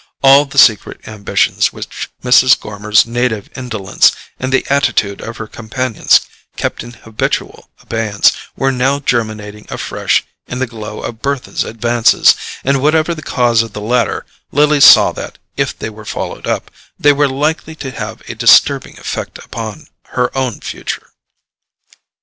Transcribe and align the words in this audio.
All 0.23 0.45
the 0.45 0.57
secret 0.57 1.07
ambitions 1.07 1.71
which 1.71 2.09
Mrs. 2.23 2.59
Gormer's 2.59 3.05
native 3.05 3.51
indolence, 3.55 4.11
and 4.39 4.51
the 4.51 4.65
attitude 4.67 5.21
of 5.21 5.37
her 5.37 5.45
companions, 5.45 6.21
kept 6.57 6.81
in 6.83 6.93
habitual 6.93 7.69
abeyance, 7.81 8.31
were 8.55 8.71
now 8.71 8.99
germinating 8.99 9.67
afresh 9.69 10.23
in 10.47 10.57
the 10.57 10.65
glow 10.65 11.01
of 11.01 11.21
Bertha's 11.21 11.63
advances; 11.63 12.35
and 12.63 12.81
whatever 12.81 13.13
the 13.13 13.21
cause 13.21 13.61
of 13.61 13.73
the 13.73 13.79
latter, 13.81 14.25
Lily 14.51 14.79
saw 14.81 15.11
that, 15.11 15.37
if 15.55 15.77
they 15.77 15.91
were 15.91 16.03
followed 16.03 16.47
up, 16.47 16.71
they 16.97 17.13
were 17.13 17.29
likely 17.29 17.75
to 17.75 17.91
have 17.91 18.21
a 18.27 18.33
disturbing 18.33 18.97
effect 18.97 19.37
upon 19.37 19.85
her 20.15 20.35
own 20.35 20.61
future. 20.61 21.11